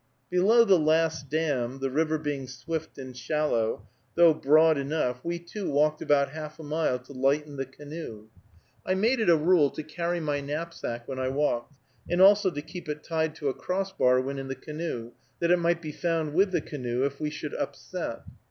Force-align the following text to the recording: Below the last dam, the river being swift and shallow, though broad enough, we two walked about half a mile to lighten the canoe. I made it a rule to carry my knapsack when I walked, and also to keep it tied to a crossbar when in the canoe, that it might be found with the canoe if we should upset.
Below 0.31 0.65
the 0.65 0.79
last 0.79 1.29
dam, 1.29 1.77
the 1.77 1.91
river 1.91 2.17
being 2.17 2.47
swift 2.47 2.97
and 2.97 3.15
shallow, 3.15 3.87
though 4.15 4.33
broad 4.33 4.75
enough, 4.79 5.23
we 5.23 5.37
two 5.37 5.69
walked 5.69 6.01
about 6.01 6.31
half 6.31 6.59
a 6.59 6.63
mile 6.63 6.97
to 6.97 7.13
lighten 7.13 7.55
the 7.55 7.67
canoe. 7.67 8.23
I 8.83 8.95
made 8.95 9.19
it 9.19 9.29
a 9.29 9.35
rule 9.37 9.69
to 9.69 9.83
carry 9.83 10.19
my 10.19 10.41
knapsack 10.41 11.07
when 11.07 11.19
I 11.19 11.27
walked, 11.29 11.73
and 12.09 12.19
also 12.19 12.49
to 12.49 12.63
keep 12.63 12.89
it 12.89 13.03
tied 13.03 13.35
to 13.35 13.49
a 13.49 13.53
crossbar 13.53 14.19
when 14.21 14.39
in 14.39 14.47
the 14.47 14.55
canoe, 14.55 15.11
that 15.39 15.51
it 15.51 15.59
might 15.59 15.83
be 15.83 15.91
found 15.91 16.33
with 16.33 16.49
the 16.49 16.61
canoe 16.61 17.05
if 17.05 17.19
we 17.21 17.29
should 17.29 17.53
upset. 17.53 18.21